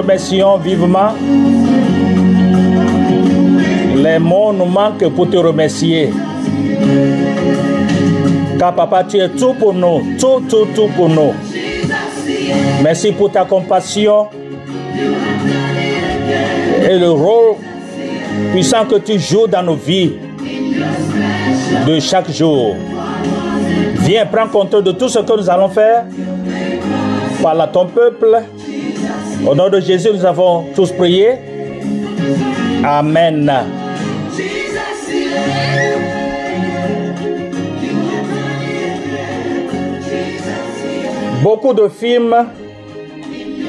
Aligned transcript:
remercions 0.00 0.56
vivement. 0.58 1.12
Les 3.96 4.18
mots 4.18 4.52
nous 4.52 4.64
manquent 4.64 5.08
pour 5.14 5.28
te 5.28 5.36
remercier. 5.36 6.10
Car 8.58 8.74
papa, 8.74 9.04
tu 9.04 9.18
es 9.18 9.28
tout 9.28 9.54
pour 9.54 9.72
nous, 9.74 10.02
tout, 10.18 10.40
tout, 10.48 10.66
tout 10.74 10.88
pour 10.96 11.08
nous. 11.08 11.32
Merci 12.82 13.12
pour 13.12 13.30
ta 13.30 13.44
compassion 13.44 14.28
et 16.88 16.98
le 16.98 17.10
rôle 17.10 17.56
puissant 18.52 18.84
que 18.86 18.96
tu 18.96 19.18
joues 19.18 19.46
dans 19.46 19.62
nos 19.62 19.74
vies 19.74 20.12
de 21.86 22.00
chaque 22.00 22.30
jour. 22.30 22.74
Viens, 24.00 24.26
prends 24.26 24.48
compte 24.48 24.82
de 24.82 24.92
tout 24.92 25.08
ce 25.08 25.18
que 25.18 25.36
nous 25.36 25.50
allons 25.50 25.68
faire. 25.68 26.04
Parle 27.42 27.60
à 27.60 27.66
ton 27.66 27.86
peuple. 27.86 28.42
Au 29.46 29.54
nom 29.54 29.68
de 29.70 29.80
Jésus, 29.80 30.10
nous 30.12 30.24
avons 30.24 30.66
tous 30.74 30.92
prié. 30.92 31.32
Amen. 32.84 33.50
Beaucoup 41.42 41.72
de 41.72 41.88
films, 41.88 42.36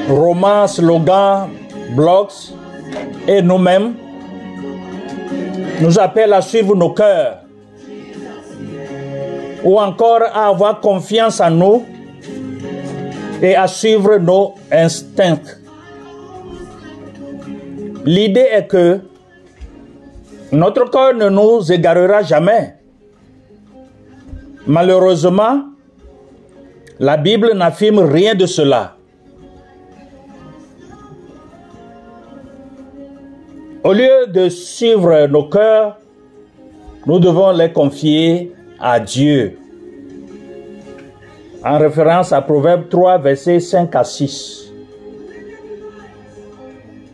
romans, 0.08 0.66
slogans, 0.66 1.48
blogs 1.96 2.52
et 3.26 3.40
nous-mêmes 3.40 3.94
nous 5.80 5.98
appellent 5.98 6.34
à 6.34 6.42
suivre 6.42 6.76
nos 6.76 6.90
cœurs 6.90 7.38
ou 9.64 9.80
encore 9.80 10.22
à 10.34 10.48
avoir 10.48 10.80
confiance 10.80 11.40
en 11.40 11.50
nous 11.50 11.84
et 13.40 13.56
à 13.56 13.66
suivre 13.66 14.18
nos 14.18 14.54
instincts. 14.70 15.61
L'idée 18.04 18.48
est 18.50 18.66
que 18.66 19.00
notre 20.50 20.90
cœur 20.90 21.14
ne 21.14 21.28
nous 21.28 21.70
égarera 21.72 22.22
jamais. 22.22 22.74
Malheureusement, 24.66 25.62
la 26.98 27.16
Bible 27.16 27.52
n'affirme 27.54 28.00
rien 28.00 28.34
de 28.34 28.46
cela. 28.46 28.96
Au 33.84 33.92
lieu 33.92 34.26
de 34.28 34.48
suivre 34.48 35.26
nos 35.26 35.48
cœurs, 35.48 35.98
nous 37.06 37.18
devons 37.18 37.50
les 37.52 37.72
confier 37.72 38.52
à 38.78 39.00
Dieu. 39.00 39.58
En 41.64 41.78
référence 41.78 42.32
à 42.32 42.42
Proverbe 42.42 42.88
3, 42.88 43.18
versets 43.18 43.58
5 43.58 43.94
à 43.96 44.04
6. 44.04 44.61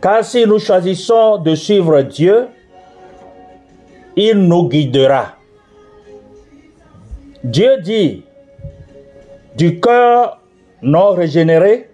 Car 0.01 0.23
si 0.23 0.45
nous 0.45 0.59
choisissons 0.59 1.37
de 1.37 1.55
suivre 1.55 2.01
Dieu, 2.01 2.47
il 4.15 4.37
nous 4.37 4.69
guidera. 4.69 5.35
Dieu 7.43 7.77
dit, 7.81 8.23
du 9.55 9.79
cœur 9.79 10.41
non 10.81 11.11
régénéré, 11.11 11.89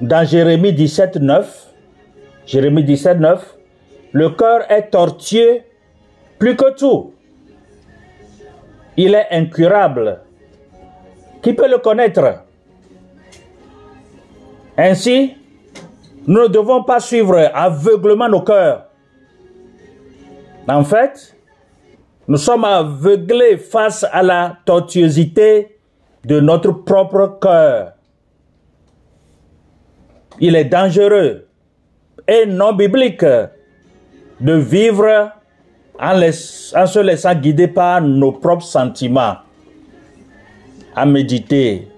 dans 0.00 0.26
Jérémie 0.26 0.72
17, 0.72 1.16
9, 1.16 1.74
Jérémie 2.46 2.84
17, 2.84 3.18
9, 3.18 3.56
le 4.12 4.30
cœur 4.30 4.70
est 4.70 4.90
tortueux 4.90 5.60
plus 6.38 6.56
que 6.56 6.74
tout. 6.74 7.12
Il 8.96 9.14
est 9.14 9.26
incurable. 9.30 10.20
Qui 11.42 11.52
peut 11.52 11.68
le 11.68 11.78
connaître? 11.78 12.42
Ainsi, 14.76 15.37
nous 16.28 16.42
ne 16.42 16.46
devons 16.48 16.84
pas 16.84 17.00
suivre 17.00 17.50
aveuglement 17.54 18.28
nos 18.28 18.42
cœurs. 18.42 18.84
En 20.68 20.84
fait, 20.84 21.34
nous 22.28 22.36
sommes 22.36 22.64
aveuglés 22.64 23.56
face 23.56 24.04
à 24.12 24.22
la 24.22 24.58
tortuosité 24.66 25.78
de 26.26 26.38
notre 26.38 26.72
propre 26.72 27.38
cœur. 27.40 27.92
Il 30.38 30.54
est 30.54 30.66
dangereux 30.66 31.46
et 32.28 32.44
non 32.44 32.74
biblique 32.74 33.24
de 33.24 34.52
vivre 34.52 35.32
en, 35.98 36.20
en, 36.20 36.86
se 36.86 36.98
laissant 36.98 37.34
guider 37.36 37.68
par 37.68 38.02
nos 38.02 38.32
propres 38.32 38.66
sentiments. 38.66 39.36
À 40.94 41.06
méditer 41.06 41.88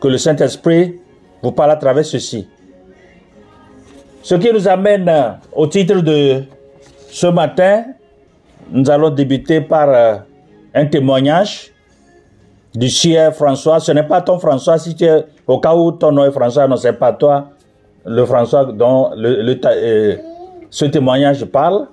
que 0.00 0.08
le 0.08 0.16
Saint-Esprit 0.16 0.98
vous 1.42 1.52
parle 1.52 1.72
à 1.72 1.76
travers 1.76 2.06
ceci. 2.06 2.48
Ce 4.22 4.34
qui 4.34 4.52
nous 4.52 4.68
amène 4.68 5.10
au 5.52 5.66
titre 5.66 6.00
de 6.00 6.42
ce 7.10 7.26
matin, 7.26 7.84
nous 8.70 8.88
allons 8.90 9.10
débuter 9.10 9.60
par 9.60 9.88
euh, 9.88 10.16
un 10.74 10.86
témoignage 10.86 11.72
du 12.74 12.88
cher 12.88 13.34
François. 13.34 13.80
Ce 13.80 13.92
n'est 13.92 14.06
pas 14.06 14.20
ton 14.20 14.38
François, 14.38 14.78
si 14.78 14.94
tu 14.94 15.04
es, 15.04 15.24
au 15.46 15.58
cas 15.58 15.74
où 15.74 15.92
ton 15.92 16.12
nom 16.12 16.24
est 16.24 16.30
François, 16.30 16.68
non, 16.68 16.76
c'est 16.76 16.92
pas 16.92 17.12
toi, 17.12 17.48
le 18.04 18.24
François 18.26 18.66
dont 18.66 19.10
euh, 19.16 20.16
ce 20.68 20.84
témoignage 20.84 21.44
parle. 21.46 21.88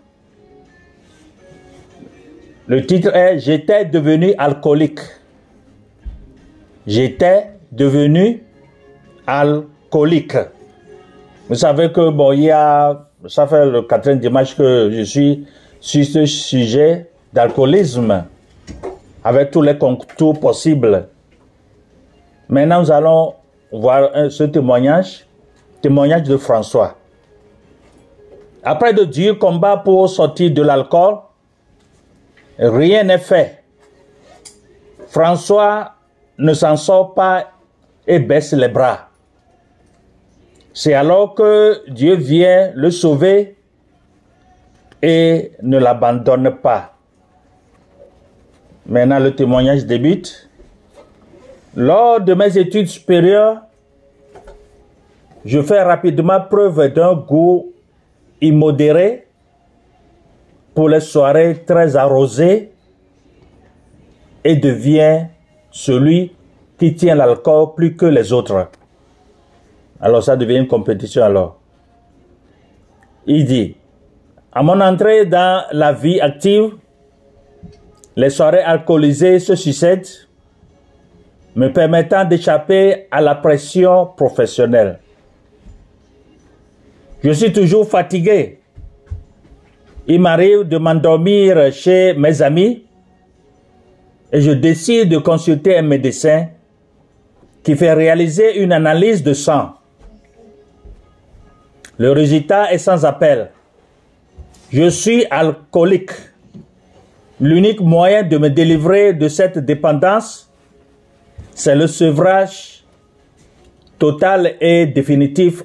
Le 2.67 2.85
titre 2.85 3.15
est 3.15 3.39
J'étais 3.39 3.85
devenu 3.85 4.33
alcoolique. 4.37 4.99
J'étais 6.85 7.51
devenu 7.71 8.43
alcoolique. 9.25 10.35
Vous 11.49 11.55
savez 11.55 11.91
que 11.93 12.09
bon, 12.09 12.33
il 12.33 12.43
y 12.43 12.51
a, 12.51 13.05
ça 13.27 13.47
fait 13.47 13.65
le 13.65 13.81
quatrième 13.83 14.19
dimanche 14.19 14.55
que 14.55 14.89
je 14.91 15.01
suis 15.03 15.47
sur 15.79 16.03
ce 16.03 16.25
sujet 16.25 17.09
d'alcoolisme, 17.31 18.25
avec 19.23 19.51
tous 19.51 19.61
les 19.61 19.77
contours 19.77 20.37
possibles. 20.39 21.07
Maintenant, 22.49 22.81
nous 22.81 22.91
allons 22.91 23.33
voir 23.71 24.09
ce 24.29 24.43
témoignage, 24.43 25.25
témoignage 25.81 26.23
de 26.23 26.35
François. 26.35 26.95
Après 28.63 28.93
de 28.93 29.05
durs 29.05 29.39
combats 29.39 29.77
pour 29.77 30.09
sortir 30.09 30.51
de 30.51 30.61
l'alcool, 30.61 31.19
rien 32.59 33.03
n'est 33.03 33.17
fait. 33.19 33.63
François 35.07 35.93
ne 36.37 36.53
s'en 36.53 36.75
sort 36.75 37.13
pas 37.13 37.45
et 38.05 38.19
baisse 38.19 38.51
les 38.51 38.67
bras. 38.67 39.06
C'est 40.79 40.93
alors 40.93 41.33
que 41.33 41.89
Dieu 41.89 42.13
vient 42.13 42.71
le 42.75 42.91
sauver 42.91 43.55
et 45.01 45.53
ne 45.63 45.79
l'abandonne 45.79 46.51
pas. 46.61 46.93
Maintenant, 48.85 49.17
le 49.17 49.33
témoignage 49.33 49.87
débute. 49.87 50.47
Lors 51.75 52.21
de 52.21 52.35
mes 52.35 52.55
études 52.59 52.85
supérieures, 52.85 53.63
je 55.45 55.63
fais 55.63 55.81
rapidement 55.81 56.41
preuve 56.41 56.93
d'un 56.93 57.15
goût 57.15 57.73
immodéré 58.39 59.25
pour 60.75 60.89
les 60.89 60.99
soirées 60.99 61.63
très 61.65 61.95
arrosées 61.95 62.71
et 64.43 64.55
deviens 64.55 65.27
celui 65.71 66.35
qui 66.77 66.93
tient 66.93 67.15
l'alcool 67.15 67.73
plus 67.75 67.95
que 67.95 68.05
les 68.05 68.31
autres. 68.31 68.69
Alors 69.99 70.23
ça 70.23 70.35
devient 70.35 70.57
une 70.57 70.67
compétition 70.67 71.23
alors. 71.23 71.59
Il 73.25 73.45
dit, 73.45 73.75
à 74.51 74.63
mon 74.63 74.79
entrée 74.79 75.25
dans 75.25 75.65
la 75.71 75.91
vie 75.93 76.19
active, 76.19 76.71
les 78.15 78.29
soirées 78.29 78.61
alcoolisées 78.61 79.39
se 79.39 79.55
succèdent, 79.55 80.07
me 81.55 81.71
permettant 81.71 82.25
d'échapper 82.25 83.07
à 83.11 83.21
la 83.21 83.35
pression 83.35 84.07
professionnelle. 84.15 84.99
Je 87.23 87.31
suis 87.31 87.51
toujours 87.51 87.87
fatigué. 87.87 88.59
Il 90.07 90.21
m'arrive 90.21 90.63
de 90.63 90.77
m'endormir 90.77 91.73
chez 91.73 92.13
mes 92.13 92.41
amis 92.41 92.85
et 94.31 94.41
je 94.41 94.51
décide 94.51 95.09
de 95.09 95.17
consulter 95.17 95.77
un 95.77 95.81
médecin 95.81 96.47
qui 97.63 97.75
fait 97.75 97.93
réaliser 97.93 98.61
une 98.61 98.71
analyse 98.71 99.23
de 99.23 99.33
sang. 99.33 99.76
Le 101.97 102.11
résultat 102.11 102.71
est 102.71 102.77
sans 102.77 103.05
appel. 103.05 103.49
Je 104.71 104.89
suis 104.89 105.25
alcoolique. 105.31 106.11
L'unique 107.39 107.79
moyen 107.81 108.23
de 108.23 108.37
me 108.37 108.49
délivrer 108.49 109.13
de 109.13 109.27
cette 109.27 109.57
dépendance, 109.59 110.51
c'est 111.53 111.75
le 111.75 111.87
sevrage 111.87 112.83
total 113.97 114.55
et 114.61 114.85
définitif. 114.85 115.63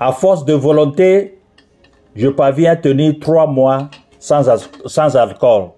À 0.00 0.12
force 0.12 0.44
de 0.44 0.54
volonté, 0.54 1.38
je 2.16 2.28
parviens 2.28 2.72
à 2.72 2.76
tenir 2.76 3.14
trois 3.20 3.46
mois 3.46 3.90
sans, 4.18 4.48
alcool. 5.16 5.70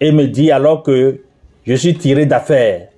Et 0.00 0.12
me 0.12 0.26
dit 0.26 0.50
alors 0.50 0.82
que 0.82 1.20
je 1.64 1.74
suis 1.74 1.94
tiré 1.94 2.26
d'affaire. 2.26 2.88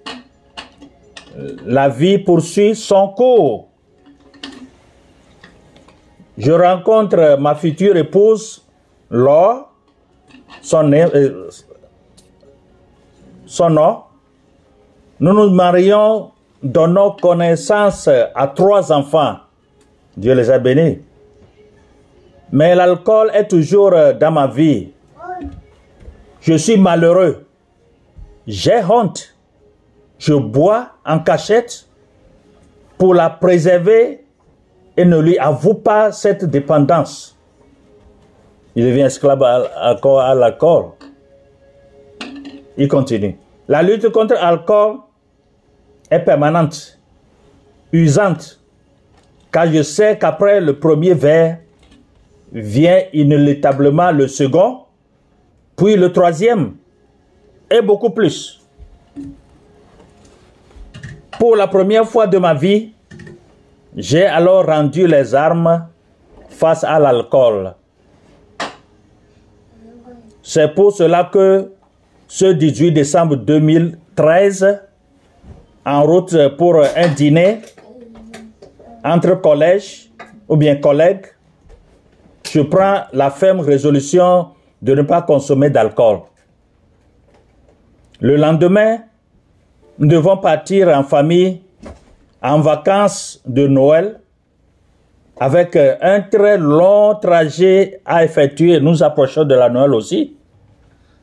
la 1.65 1.89
vie 1.89 2.19
poursuit 2.19 2.75
son 2.75 3.09
cours. 3.09 3.69
Je 6.37 6.51
rencontre 6.53 7.39
ma 7.39 7.55
future 7.55 7.97
épouse, 7.97 8.65
Laure, 9.11 9.71
son, 10.61 10.93
euh, 10.93 11.51
nom. 13.71 13.99
Nous 15.21 15.33
nous 15.33 15.51
marions, 15.51 16.33
donnons 16.63 17.13
connaissance 17.13 18.09
à 18.09 18.49
trois 18.49 18.91
enfants. 18.91 19.37
Dieu 20.17 20.35
les 20.35 20.51
a 20.51 20.59
bénis. 20.59 20.99
Mais 22.51 22.75
l'alcool 22.75 23.31
est 23.33 23.47
toujours 23.47 23.93
dans 24.19 24.31
ma 24.33 24.49
vie. 24.49 24.91
Je 26.41 26.55
suis 26.55 26.77
malheureux. 26.77 27.47
J'ai 28.47 28.83
honte. 28.83 29.35
Je 30.19 30.35
bois 30.35 30.89
en 31.05 31.21
cachette 31.21 31.87
pour 32.99 33.15
la 33.15 33.31
préserver 33.31 34.24
et 34.97 35.05
ne 35.05 35.19
lui 35.19 35.39
avoue 35.39 35.75
pas 35.75 36.13
cette 36.13 36.45
dépendance. 36.45 37.37
Il 38.77 38.85
devient 38.85 39.03
esclave 39.03 39.43
à 39.43 40.35
l'alcool. 40.35 40.93
Il 42.77 42.89
continue. 42.89 43.37
La 43.69 43.83
lutte 43.83 44.09
contre 44.11 44.35
l'alcool 44.35 44.99
est 46.11 46.21
permanente, 46.21 46.99
usante, 47.93 48.61
car 49.53 49.73
je 49.73 49.83
sais 49.83 50.19
qu'après 50.19 50.61
le 50.61 50.79
premier 50.79 51.15
verre 51.15 51.59
vient 52.53 53.03
inéluctablement 53.13 54.11
le 54.11 54.29
second, 54.29 54.81
puis 55.77 55.97
le 55.97 56.13
troisième, 56.13 56.75
et 57.71 57.81
beaucoup 57.81 58.11
plus. 58.11 58.61
Pour 61.39 61.57
la 61.57 61.67
première 61.67 62.07
fois 62.07 62.27
de 62.27 62.39
ma 62.39 62.55
vie, 62.55 62.94
j'ai 63.97 64.27
alors 64.27 64.67
rendu 64.67 65.07
les 65.07 65.35
armes 65.35 65.87
face 66.49 66.85
à 66.85 66.99
l'alcool. 66.99 67.75
C'est 70.43 70.75
pour 70.75 70.93
cela 70.93 71.31
que 71.33 71.73
ce 72.29 72.47
18 72.47 72.93
décembre 72.93 73.37
2013, 73.37 74.81
en 75.87 76.03
route 76.03 76.37
pour 76.57 76.77
un 76.77 77.09
dîner 77.09 77.61
entre 79.05 79.41
collèges 79.41 80.11
ou 80.49 80.57
bien 80.57 80.77
collègues, 80.77 81.27
je 82.51 82.61
prends 82.61 83.03
la 83.13 83.31
ferme 83.31 83.61
résolution 83.61 84.49
de 84.81 84.95
ne 84.95 85.03
pas 85.03 85.23
consommer 85.23 85.71
d'alcool. 85.71 86.21
Le 88.21 88.37
lendemain, 88.37 88.99
nous 89.99 90.09
devons 90.09 90.37
partir 90.37 90.89
en 90.89 91.03
famille 91.03 91.63
en 92.45 92.61
vacances 92.61 93.41
de 93.47 93.67
Noël 93.67 94.21
avec 95.41 95.77
un 95.77 96.21
très 96.21 96.59
long 96.59 97.15
trajet 97.15 98.01
à 98.05 98.23
effectuer. 98.23 98.79
Nous 98.81 99.03
approchons 99.03 99.45
de 99.45 99.55
la 99.55 99.71
Noël 99.71 99.95
aussi. 99.95 100.37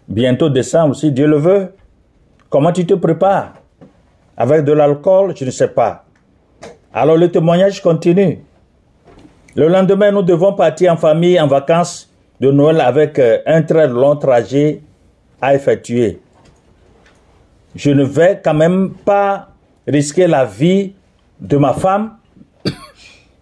Bientôt 0.08 0.50
décembre, 0.50 0.96
si 0.96 1.12
Dieu 1.12 1.28
le 1.28 1.38
veut. 1.38 1.74
Comment 2.50 2.74
tu 2.74 2.86
te 2.86 2.96
prépares? 2.96 3.54
Avec 4.36 4.66
de 4.66 4.74
l'alcool, 4.74 5.34
je 5.38 5.46
ne 5.46 5.52
sais 5.52 5.68
pas. 5.68 6.04
Alors 6.92 7.16
le 7.16 7.30
témoignage 7.30 7.82
continue. 7.82 8.44
Le 9.56 9.68
lendemain, 9.68 10.12
nous 10.12 10.24
devons 10.24 10.54
partir 10.54 10.92
en 10.92 10.98
famille 10.98 11.40
en 11.40 11.48
vacances 11.48 12.10
de 12.40 12.52
Noël 12.52 12.82
avec 12.82 13.20
euh, 13.20 13.38
un 13.46 13.62
très 13.62 13.88
long 13.88 14.16
trajet 14.16 14.82
à 15.40 15.54
effectuer. 15.54 16.20
Je 17.76 17.92
ne 17.92 18.04
vais 18.04 18.42
quand 18.44 18.54
même 18.54 18.92
pas 19.06 19.50
risquer 19.88 20.28
la 20.28 20.46
vie 20.46 20.94
de 21.42 21.58
ma 21.58 21.74
femme 21.74 22.18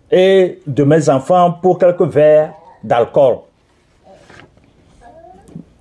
et 0.09 0.59
de 0.65 0.83
mes 0.83 1.09
enfants 1.09 1.51
pour 1.51 1.77
quelques 1.77 2.01
verres 2.01 2.53
d'alcool. 2.83 3.39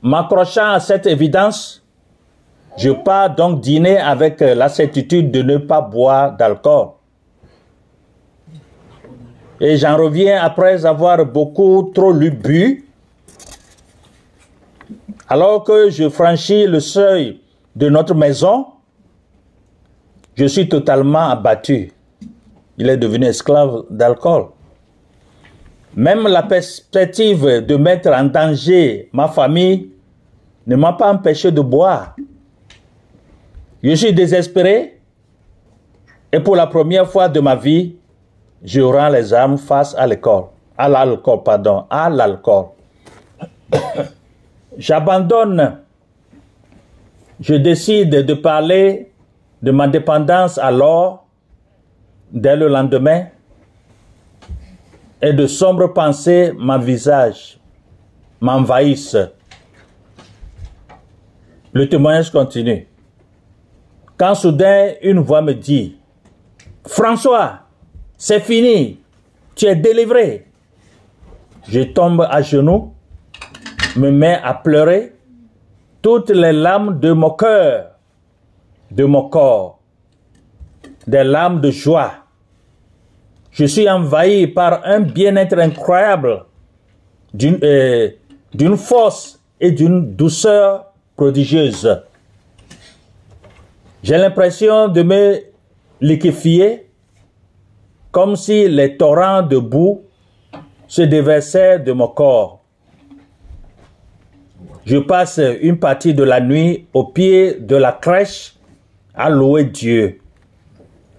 M'accrochant 0.03 0.73
à 0.73 0.81
cette 0.81 1.07
évidence, 1.07 1.83
je 2.77 2.91
pars 2.91 3.35
donc 3.35 3.61
dîner 3.61 3.99
avec 3.99 4.43
euh, 4.43 4.55
la 4.55 4.69
certitude 4.69 5.31
de 5.31 5.43
ne 5.43 5.57
pas 5.57 5.81
boire 5.81 6.37
d'alcool. 6.37 6.91
Et 9.61 9.77
j'en 9.77 9.97
reviens 9.97 10.41
après 10.41 10.87
avoir 10.87 11.25
beaucoup 11.27 11.91
trop 11.93 12.13
lu 12.13 12.31
bu. 12.31 12.85
Alors 15.29 15.65
que 15.65 15.91
je 15.91 16.09
franchis 16.09 16.67
le 16.67 16.79
seuil 16.79 17.41
de 17.75 17.89
notre 17.89 18.15
maison, 18.15 18.67
je 20.37 20.47
suis 20.47 20.69
totalement 20.69 21.31
abattu. 21.31 21.93
Il 22.79 22.89
est 22.89 22.97
devenu 22.97 23.27
esclave 23.27 23.83
d'alcool. 23.91 24.47
Même 25.97 26.29
la 26.29 26.45
perspective 26.45 27.45
de 27.67 27.77
mettre 27.77 28.11
en 28.11 28.25
danger 28.25 29.09
ma 29.13 29.27
famille 29.29 29.91
ne 30.67 30.77
m'a 30.77 30.93
pas 30.93 31.13
empêché 31.13 31.51
de 31.51 31.61
boire. 31.61 32.15
Je 33.83 33.95
suis 33.95 34.13
désespéré 34.13 35.01
et 36.33 36.41
pour 36.41 36.55
la 36.57 36.67
première 36.67 37.09
fois 37.11 37.29
de 37.29 37.41
ma 37.41 37.57
vie, 37.57 37.97
je 38.63 38.81
rends 38.81 39.09
les 39.09 39.33
armes 39.33 39.59
face 39.59 39.95
à 39.97 40.07
à 40.81 40.89
l'alcool, 40.89 41.43
pardon, 41.43 41.85
à 41.91 42.09
l'alcool. 42.09 42.67
J'abandonne. 44.79 45.79
Je 47.41 47.55
décide 47.55 48.11
de 48.11 48.35
parler 48.35 49.11
de 49.63 49.71
ma 49.71 49.89
dépendance 49.89 50.59
alors 50.59 51.28
dès 52.33 52.57
le 52.57 52.69
lendemain 52.69 53.27
et 55.21 55.33
de 55.33 55.47
sombres 55.47 55.93
pensées 55.93 56.53
visage 56.81 57.59
m'envahissent. 58.41 59.17
Le 61.73 61.89
témoignage 61.89 62.31
continue. 62.31 62.87
Quand 64.17 64.35
soudain 64.35 64.95
une 65.03 65.21
voix 65.21 65.43
me 65.43 65.55
dit, 65.55 65.97
François, 66.87 67.61
c'est 68.17 68.41
fini, 68.41 69.01
tu 69.55 69.67
es 69.67 69.77
délivré. 69.77 70.47
Je 71.69 71.81
tombe 71.81 72.27
à 72.29 72.41
genoux, 72.43 72.95
me 73.97 74.11
mets 74.11 74.41
à 74.43 74.55
pleurer, 74.55 75.15
toutes 76.01 76.31
les 76.31 76.53
larmes 76.53 76.99
de 76.99 77.13
mon 77.13 77.31
cœur, 77.31 77.91
de 78.91 79.05
mon 79.05 79.29
corps 79.29 79.78
des 81.09 81.25
larmes 81.25 81.61
de 81.61 81.71
joie. 81.71 82.13
Je 83.51 83.65
suis 83.65 83.89
envahi 83.89 84.47
par 84.47 84.83
un 84.85 85.01
bien-être 85.01 85.59
incroyable, 85.59 86.45
d'une 87.33 87.59
euh, 87.63 88.11
force 88.77 89.43
et 89.59 89.73
d'une 89.73 90.15
douceur 90.15 90.93
prodigieuse. 91.17 92.03
J'ai 94.03 94.19
l'impression 94.19 94.89
de 94.89 95.03
me 95.03 95.41
liquéfier 96.01 96.87
comme 98.13 98.37
si 98.37 98.69
les 98.69 98.97
torrents 98.97 99.43
de 99.43 99.59
boue 99.59 100.03
se 100.87 101.03
déversaient 101.03 101.79
de 101.79 101.93
mon 101.93 102.09
corps. 102.09 102.61
Je 104.85 104.99
passe 104.99 105.41
une 105.61 105.79
partie 105.79 106.15
de 106.15 106.23
la 106.23 106.41
nuit 106.41 106.87
au 106.93 107.05
pied 107.05 107.55
de 107.55 107.77
la 107.77 107.93
crèche 107.93 108.57
à 109.15 109.29
louer 109.31 109.65
Dieu 109.65 110.21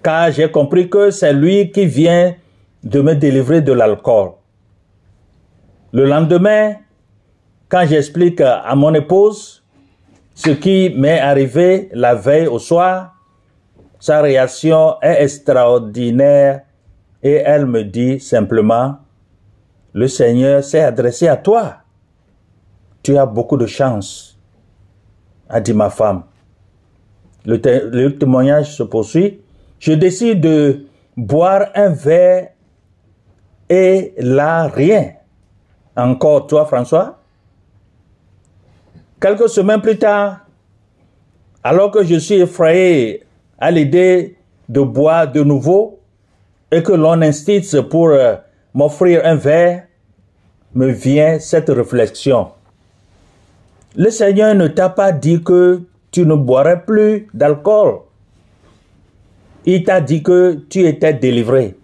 car 0.03 0.31
j'ai 0.31 0.49
compris 0.49 0.89
que 0.89 1.11
c'est 1.11 1.33
lui 1.33 1.71
qui 1.71 1.85
vient 1.85 2.35
de 2.83 3.01
me 3.01 3.13
délivrer 3.13 3.61
de 3.61 3.73
l'alcool. 3.73 4.31
Le 5.91 6.05
lendemain, 6.05 6.75
quand 7.67 7.85
j'explique 7.87 8.41
à 8.41 8.73
mon 8.75 8.93
épouse 8.93 9.63
ce 10.35 10.51
qui 10.51 10.93
m'est 10.95 11.19
arrivé 11.19 11.89
la 11.93 12.15
veille 12.15 12.47
au 12.47 12.59
soir, 12.59 13.15
sa 13.99 14.21
réaction 14.21 14.95
est 15.01 15.23
extraordinaire 15.23 16.61
et 17.21 17.33
elle 17.33 17.65
me 17.65 17.83
dit 17.83 18.19
simplement, 18.19 18.97
le 19.93 20.07
Seigneur 20.07 20.63
s'est 20.63 20.83
adressé 20.83 21.27
à 21.27 21.35
toi. 21.35 21.77
Tu 23.03 23.17
as 23.17 23.25
beaucoup 23.25 23.57
de 23.57 23.65
chance, 23.65 24.37
a 25.49 25.59
dit 25.59 25.73
ma 25.73 25.89
femme. 25.89 26.23
Le, 27.45 28.09
témoignage 28.09 28.75
se 28.75 28.83
poursuit 28.83 29.41
je 29.79 29.93
décide 29.93 30.41
de 30.41 30.85
boire 31.15 31.67
un 31.75 31.89
verre 31.89 32.49
et 33.69 34.13
là, 34.17 34.67
rien. 34.67 35.13
Encore 35.95 36.47
toi, 36.47 36.65
François 36.65 37.19
Quelques 39.21 39.49
semaines 39.49 39.81
plus 39.81 39.97
tard, 39.97 40.45
alors 41.63 41.91
que 41.91 42.03
je 42.03 42.15
suis 42.15 42.35
effrayé 42.35 43.23
à 43.57 43.69
l'idée 43.69 44.37
de 44.69 44.81
boire 44.81 45.29
de 45.29 45.43
nouveau 45.43 45.99
et 46.71 46.81
que 46.81 46.93
l'on 46.93 47.21
insiste 47.21 47.81
pour 47.81 48.09
euh, 48.09 48.35
m'offrir 48.73 49.21
un 49.25 49.35
verre, 49.35 49.83
me 50.73 50.89
vient 50.89 51.39
cette 51.39 51.69
réflexion. 51.69 52.49
Le 53.95 54.09
Seigneur 54.09 54.55
ne 54.55 54.67
t'a 54.67 54.89
pas 54.89 55.11
dit 55.11 55.43
que 55.43 55.81
tu 56.11 56.25
ne 56.25 56.35
boirais 56.35 56.85
plus 56.85 57.27
d'alcool. 57.33 58.01
Il 59.75 59.83
t'a 59.83 60.01
dit 60.01 60.23
que 60.23 60.65
tu 60.69 60.85
étais 60.87 61.13
délivré. 61.13 61.75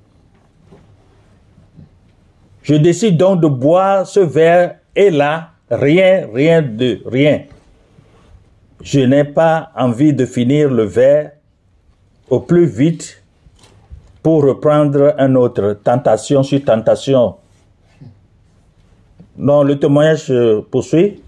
Je 2.64 2.76
décide 2.76 3.18
donc 3.18 3.42
de 3.42 3.48
boire 3.48 4.08
ce 4.08 4.20
verre 4.20 4.78
et 4.96 5.12
là, 5.12 5.52
rien, 5.70 6.28
rien 6.34 6.62
de 6.62 7.00
rien. 7.06 7.44
Je 8.82 9.02
n'ai 9.02 9.24
pas 9.24 9.72
envie 9.76 10.14
de 10.14 10.26
finir 10.26 10.70
le 10.70 10.84
verre 10.84 11.32
au 12.30 12.40
plus 12.40 12.66
vite 12.66 13.22
pour 14.24 14.44
reprendre 14.44 15.14
un 15.20 15.36
autre, 15.36 15.80
tentation 15.84 16.42
sur 16.42 16.64
tentation. 16.64 17.36
Non, 19.38 19.62
le 19.64 19.78
témoignage 19.78 20.34
poursuit. 20.72 21.22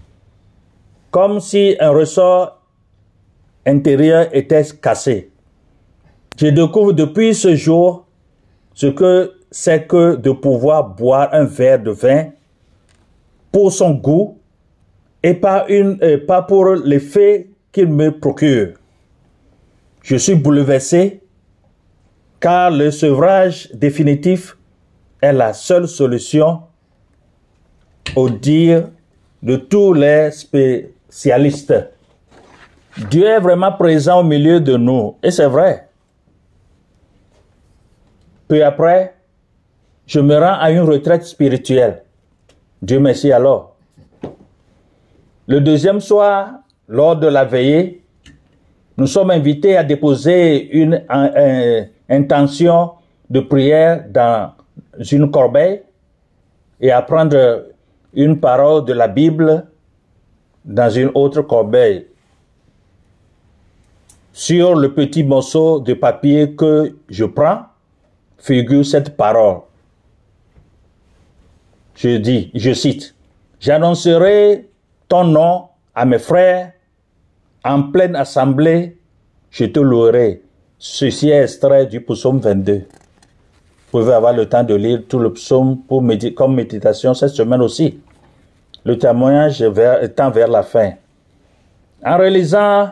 Comme 1.10 1.38
si 1.40 1.76
un 1.78 1.90
ressort 1.90 2.60
intérieur 3.64 4.28
était 4.32 4.64
cassé. 4.82 5.30
Je 6.38 6.46
découvre 6.46 6.92
depuis 6.92 7.34
ce 7.34 7.56
jour 7.56 8.06
ce 8.72 8.86
que 8.86 9.32
c'est 9.50 9.88
que 9.88 10.14
de 10.14 10.30
pouvoir 10.30 10.88
boire 10.88 11.30
un 11.32 11.42
verre 11.42 11.82
de 11.82 11.90
vin 11.90 12.26
pour 13.50 13.72
son 13.72 13.94
goût 13.94 14.38
et 15.20 15.34
pas, 15.34 15.66
une, 15.68 15.98
euh, 16.00 16.24
pas 16.24 16.42
pour 16.42 16.76
l'effet 16.76 17.48
qu'il 17.72 17.88
me 17.88 18.16
procure. 18.16 18.74
Je 20.02 20.14
suis 20.14 20.36
bouleversé 20.36 21.20
car 22.38 22.70
le 22.70 22.92
sevrage 22.92 23.70
définitif 23.74 24.56
est 25.20 25.32
la 25.32 25.52
seule 25.52 25.88
solution 25.88 26.60
au 28.14 28.30
dire 28.30 28.90
de 29.42 29.56
tous 29.56 29.92
les 29.92 30.30
spécialistes. 30.30 31.74
Dieu 33.10 33.26
est 33.26 33.40
vraiment 33.40 33.72
présent 33.72 34.20
au 34.20 34.24
milieu 34.24 34.60
de 34.60 34.76
nous, 34.76 35.16
et 35.20 35.32
c'est 35.32 35.46
vrai. 35.46 35.87
Peu 38.48 38.64
après, 38.64 39.14
je 40.06 40.20
me 40.20 40.34
rends 40.34 40.58
à 40.58 40.70
une 40.70 40.80
retraite 40.80 41.24
spirituelle. 41.24 42.02
Dieu 42.80 42.98
merci 42.98 43.30
alors. 43.30 43.76
Le 45.46 45.60
deuxième 45.60 46.00
soir, 46.00 46.54
lors 46.88 47.16
de 47.16 47.26
la 47.26 47.44
veillée, 47.44 48.02
nous 48.96 49.06
sommes 49.06 49.30
invités 49.30 49.76
à 49.76 49.84
déposer 49.84 50.70
une 50.72 51.04
intention 52.08 52.92
de 53.28 53.40
prière 53.40 54.04
dans 54.08 54.52
une 55.12 55.30
corbeille 55.30 55.82
et 56.80 56.90
à 56.90 57.02
prendre 57.02 57.66
une 58.14 58.40
parole 58.40 58.86
de 58.86 58.94
la 58.94 59.08
Bible 59.08 59.66
dans 60.64 60.90
une 60.90 61.10
autre 61.14 61.42
corbeille. 61.42 62.06
Sur 64.32 64.74
le 64.74 64.94
petit 64.94 65.22
morceau 65.22 65.80
de 65.80 65.92
papier 65.94 66.54
que 66.54 66.96
je 67.10 67.24
prends, 67.24 67.62
figure 68.38 68.84
cette 68.84 69.16
parole. 69.16 69.60
Je 71.94 72.16
dis, 72.16 72.50
je 72.54 72.72
cite, 72.72 73.14
J'annoncerai 73.60 74.68
ton 75.08 75.24
nom 75.24 75.64
à 75.94 76.04
mes 76.04 76.20
frères 76.20 76.72
en 77.64 77.82
pleine 77.82 78.14
assemblée, 78.14 78.96
je 79.50 79.64
te 79.64 79.80
louerai. 79.80 80.42
Ceci 80.78 81.30
est 81.30 81.42
extrait 81.42 81.86
du 81.86 82.00
psaume 82.00 82.38
22. 82.38 82.74
Vous 82.74 82.84
pouvez 83.90 84.12
avoir 84.12 84.32
le 84.32 84.46
temps 84.46 84.62
de 84.62 84.74
lire 84.74 85.02
tout 85.08 85.18
le 85.18 85.32
psaume 85.32 85.78
pour 85.88 86.04
comme 86.36 86.54
méditation 86.54 87.14
cette 87.14 87.30
semaine 87.30 87.60
aussi. 87.60 87.98
Le 88.84 88.96
témoignage 88.96 89.60
étant 90.02 90.30
vers 90.30 90.48
la 90.48 90.62
fin. 90.62 90.92
En 92.04 92.16
réalisant 92.16 92.90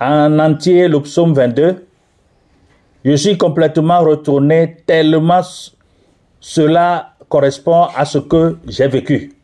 en 0.00 0.38
entier 0.40 0.88
le 0.88 1.00
psaume 1.02 1.34
22, 1.34 1.86
je 3.04 3.14
suis 3.16 3.36
complètement 3.36 4.00
retourné 4.00 4.76
tellement 4.86 5.42
cela 6.40 7.14
correspond 7.28 7.84
à 7.96 8.04
ce 8.04 8.18
que 8.18 8.58
j'ai 8.66 8.88
vécu. 8.88 9.34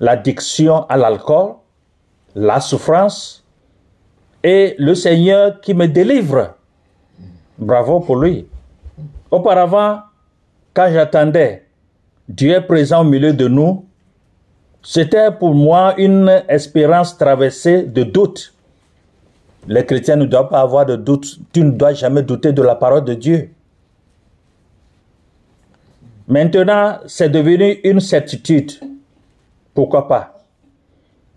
L'addiction 0.00 0.86
à 0.88 0.96
l'alcool, 0.96 1.54
la 2.34 2.60
souffrance 2.60 3.44
et 4.42 4.74
le 4.78 4.94
Seigneur 4.94 5.60
qui 5.60 5.74
me 5.74 5.86
délivre. 5.86 6.54
Bravo 7.58 8.00
pour 8.00 8.16
lui. 8.16 8.46
Auparavant, 9.30 10.00
quand 10.74 10.88
j'attendais, 10.92 11.64
Dieu 12.28 12.54
est 12.54 12.60
présent 12.60 13.00
au 13.00 13.04
milieu 13.04 13.32
de 13.32 13.48
nous, 13.48 13.86
c'était 14.82 15.32
pour 15.32 15.54
moi 15.54 15.94
une 15.98 16.44
espérance 16.48 17.16
traversée 17.16 17.82
de 17.82 18.02
doutes. 18.04 18.54
Les 19.68 19.84
chrétiens 19.84 20.16
ne 20.16 20.26
doivent 20.26 20.48
pas 20.48 20.60
avoir 20.60 20.86
de 20.86 20.96
doute. 20.96 21.38
Tu 21.52 21.60
ne 21.60 21.70
dois 21.70 21.92
jamais 21.92 22.22
douter 22.22 22.52
de 22.52 22.62
la 22.62 22.74
parole 22.74 23.04
de 23.04 23.14
Dieu. 23.14 23.50
Maintenant, 26.28 26.98
c'est 27.06 27.28
devenu 27.28 27.80
une 27.84 28.00
certitude. 28.00 28.72
Pourquoi 29.74 30.08
pas? 30.08 30.38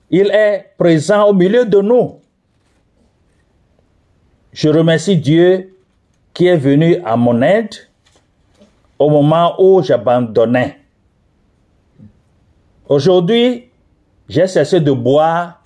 Il 0.10 0.28
est 0.32 0.74
présent 0.78 1.28
au 1.28 1.34
milieu 1.34 1.66
de 1.66 1.80
nous. 1.80 2.20
Je 4.52 4.70
remercie 4.70 5.18
Dieu 5.18 5.76
qui 6.34 6.48
est 6.48 6.58
venu 6.58 6.98
à 7.06 7.16
mon 7.16 7.42
aide 7.42 7.76
au 8.98 9.10
moment 9.10 9.56
où 9.60 9.84
j'abandonnais. 9.84 10.80
Aujourd'hui, 12.88 13.70
j'ai 14.28 14.48
cessé 14.48 14.80
de 14.80 14.92
boire, 14.92 15.62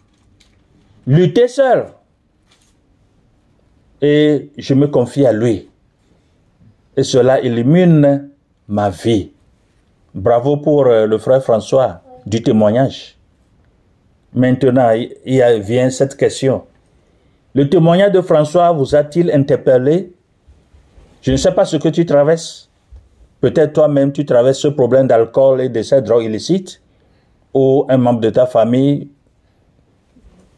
lutter 1.08 1.48
seul. 1.48 1.88
Et 4.04 4.52
je 4.58 4.74
me 4.74 4.88
confie 4.88 5.26
à 5.26 5.32
lui. 5.32 5.70
Et 6.98 7.04
cela 7.04 7.40
illumine 7.40 8.30
ma 8.68 8.90
vie. 8.90 9.32
Bravo 10.14 10.58
pour 10.58 10.88
euh, 10.88 11.08
le 11.08 11.18
frère 11.18 11.42
François 11.42 12.02
du 12.26 12.44
témoignage. 12.44 13.18
Maintenant, 14.34 14.92
il 14.92 15.62
vient 15.62 15.90
cette 15.90 16.18
question. 16.18 16.64
Le 17.56 17.70
témoignage 17.70 18.12
de 18.12 18.20
François 18.20 18.74
vous 18.74 18.94
a-t-il 18.94 19.32
interpellé? 19.32 20.12
Je 21.22 21.32
ne 21.32 21.38
sais 21.38 21.54
pas 21.54 21.64
ce 21.64 21.78
que 21.78 21.88
tu 21.88 22.06
traverses. 22.06 22.70
Peut-être 23.40 23.72
toi-même 23.72 24.12
tu 24.12 24.26
traverses 24.26 24.60
ce 24.60 24.68
problème 24.68 25.08
d'alcool 25.08 25.62
et 25.62 25.70
de 25.70 25.82
cette 25.82 26.04
drogue 26.04 26.24
illicite, 26.24 26.82
ou 27.54 27.86
un 27.88 27.98
membre 27.98 28.20
de 28.20 28.32
ta 28.32 28.48
famille, 28.48 29.08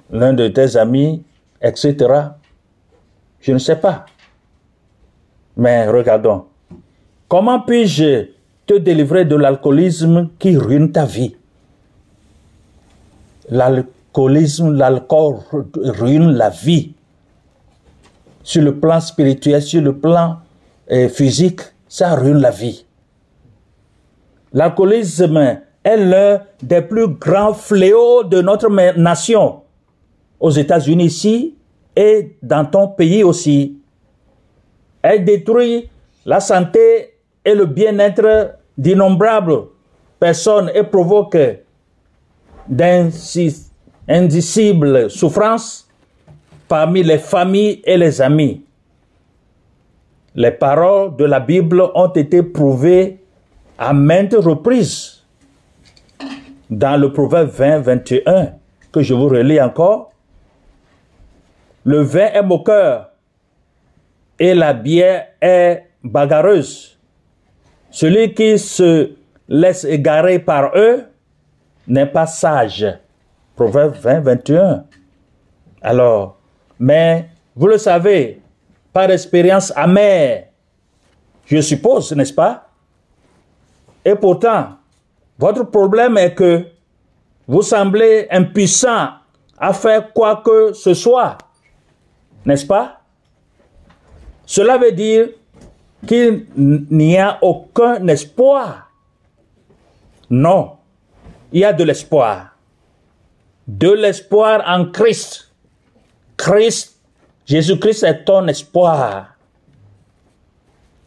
l'un 0.10 0.34
de 0.34 0.48
tes 0.48 0.78
amis, 0.78 1.22
etc. 1.62 1.96
Je 3.46 3.52
ne 3.52 3.60
sais 3.60 3.76
pas. 3.76 4.08
Mais 5.56 5.88
regardons. 5.88 6.46
Comment 7.28 7.60
puis-je 7.60 8.30
te 8.66 8.74
délivrer 8.74 9.24
de 9.24 9.36
l'alcoolisme 9.36 10.30
qui 10.40 10.58
ruine 10.58 10.92
ta 10.92 11.06
vie? 11.06 11.36
L'alcoolisme, 13.50 14.74
l'alcool 14.74 15.36
ruine 15.76 16.32
la 16.32 16.50
vie. 16.50 16.96
Sur 18.42 18.64
le 18.64 18.80
plan 18.80 19.00
spirituel, 19.00 19.62
sur 19.62 19.84
le 19.84 19.96
plan 19.96 20.38
euh, 20.92 21.08
physique, 21.08 21.62
ça 21.88 22.16
ruine 22.16 22.40
la 22.40 22.50
vie. 22.50 22.84
L'alcoolisme 24.54 25.60
est 25.84 25.98
l'un 25.98 26.42
des 26.64 26.82
plus 26.82 27.10
grands 27.10 27.54
fléaux 27.54 28.24
de 28.24 28.42
notre 28.42 28.70
nation. 28.98 29.62
Aux 30.40 30.50
États-Unis 30.50 31.06
ici 31.06 31.55
et 31.96 32.36
dans 32.42 32.66
ton 32.66 32.90
pays 32.90 33.24
aussi. 33.24 33.80
Elle 35.02 35.24
détruit 35.24 35.90
la 36.26 36.40
santé 36.40 37.14
et 37.44 37.54
le 37.54 37.66
bien-être 37.66 38.56
d'innombrables 38.78 39.68
personnes 40.20 40.72
et 40.74 40.84
provoque 40.84 41.38
d'indicibles 42.68 45.10
souffrances 45.10 45.88
parmi 46.68 47.04
les 47.04 47.20
familles 47.20 47.82
et 47.86 47.98
les 47.98 48.22
amis. 48.22 48.64
Les 50.34 50.52
paroles 50.52 51.16
de 51.16 51.26
la 51.26 51.40
Bible 51.40 51.82
ont 51.94 52.10
été 52.10 52.44
prouvées 52.44 53.20
à 53.78 53.94
maintes 53.94 54.36
reprises. 54.36 55.24
Dans 56.70 57.00
le 57.00 57.14
Proverbe 57.14 57.50
20, 57.50 57.80
21, 57.80 58.50
que 58.92 59.02
je 59.02 59.14
vous 59.14 59.28
relis 59.28 59.62
encore, 59.62 60.12
le 61.86 62.02
vin 62.02 62.32
est 62.34 62.42
moqueur 62.42 63.12
et 64.40 64.54
la 64.54 64.74
bière 64.74 65.28
est 65.40 65.86
bagarreuse. 66.04 66.98
Celui 67.92 68.34
qui 68.34 68.58
se 68.60 69.12
laisse 69.48 69.86
égarer 69.86 70.40
par 70.40 70.72
eux 70.76 71.04
n'est 71.88 72.08
pas 72.08 72.26
sage. 72.26 72.86
Proverbe 73.56 73.96
20, 73.96 74.20
21. 74.22 74.86
Alors, 75.82 76.38
mais 76.80 77.30
vous 77.56 77.68
le 77.68 77.78
savez, 77.78 78.42
par 78.92 79.10
expérience 79.12 79.72
amère, 79.76 80.48
je 81.46 81.62
suppose, 81.62 82.12
n'est-ce 82.14 82.34
pas? 82.34 82.68
Et 84.04 84.16
pourtant, 84.16 84.70
votre 85.38 85.64
problème 85.64 86.18
est 86.18 86.34
que 86.34 86.66
vous 87.48 87.62
semblez 87.62 88.28
impuissant 88.32 89.10
à 89.58 89.72
faire 89.72 90.12
quoi 90.12 90.42
que 90.44 90.74
ce 90.74 90.94
soit, 90.94 91.38
n'est-ce 92.46 92.66
pas? 92.66 93.02
Cela 94.46 94.78
veut 94.78 94.92
dire 94.92 95.30
qu'il 96.06 96.46
n'y 96.56 97.18
a 97.18 97.40
aucun 97.42 98.08
espoir. 98.08 98.92
Non, 100.30 100.78
il 101.52 101.62
y 101.62 101.66
a 101.66 101.74
de 101.74 101.84
l'espoir. 101.84 102.56
De 103.68 103.92
l'espoir 103.92 104.64
en 104.68 104.86
Christ. 104.92 105.52
Christ, 106.38 107.00
Jésus-Christ 107.46 108.04
est 108.04 108.24
ton 108.26 108.48
espoir. 108.48 109.36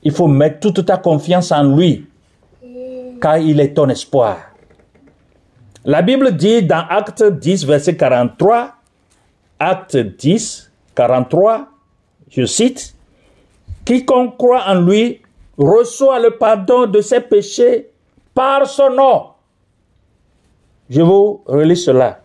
Il 0.02 0.12
faut 0.12 0.26
mettre 0.28 0.60
toute 0.60 0.86
ta 0.86 0.96
confiance 0.96 1.52
en 1.52 1.76
lui, 1.76 2.06
car 3.20 3.38
il 3.38 3.60
est 3.60 3.74
ton 3.74 3.88
espoir. 3.88 4.38
La 5.84 6.02
Bible 6.02 6.36
dit 6.36 6.62
dans 6.62 6.86
Acte 6.88 7.22
10, 7.22 7.64
verset 7.64 7.96
43, 7.96 8.74
Acte 9.58 9.96
10, 9.96 10.67
43, 10.98 11.68
je 12.28 12.44
cite, 12.44 12.94
Quiconque 13.84 14.36
croit 14.36 14.64
en 14.66 14.80
lui 14.80 15.22
reçoit 15.56 16.18
le 16.18 16.32
pardon 16.32 16.86
de 16.86 17.00
ses 17.00 17.20
péchés 17.20 17.90
par 18.34 18.66
son 18.66 18.90
nom. 18.90 19.26
Je 20.90 21.00
vous 21.00 21.40
relis 21.46 21.76
cela. 21.76 22.20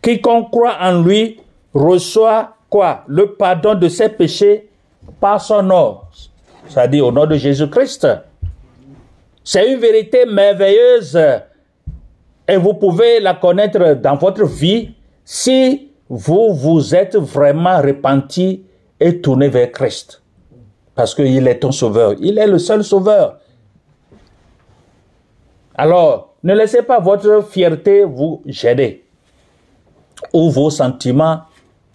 Quiconque 0.00 0.50
croit 0.50 0.78
en 0.80 1.02
lui 1.02 1.38
reçoit 1.74 2.56
quoi? 2.70 3.04
Le 3.08 3.34
pardon 3.34 3.74
de 3.74 3.88
ses 3.88 4.08
péchés 4.08 4.70
par 5.20 5.38
son 5.38 5.62
nom. 5.62 6.00
C'est-à-dire 6.66 7.06
au 7.06 7.12
nom 7.12 7.26
de 7.26 7.36
Jésus-Christ. 7.36 8.08
C'est 9.44 9.70
une 9.70 9.80
vérité 9.80 10.24
merveilleuse 10.24 11.18
et 12.48 12.56
vous 12.56 12.72
pouvez 12.72 13.20
la 13.20 13.34
connaître 13.34 13.94
dans 13.96 14.16
votre 14.16 14.46
vie 14.46 14.94
si 15.26 15.87
vous 16.08 16.54
vous 16.54 16.94
êtes 16.94 17.16
vraiment 17.16 17.80
repenti 17.80 18.64
et 18.98 19.20
tourné 19.20 19.48
vers 19.48 19.70
Christ. 19.70 20.22
Parce 20.94 21.14
qu'il 21.14 21.46
est 21.46 21.58
ton 21.60 21.72
sauveur. 21.72 22.14
Il 22.20 22.38
est 22.38 22.46
le 22.46 22.58
seul 22.58 22.82
sauveur. 22.82 23.38
Alors, 25.74 26.34
ne 26.42 26.54
laissez 26.54 26.82
pas 26.82 26.98
votre 26.98 27.44
fierté 27.44 28.04
vous 28.04 28.42
gêner 28.46 29.04
ou 30.32 30.50
vos 30.50 30.70
sentiments 30.70 31.42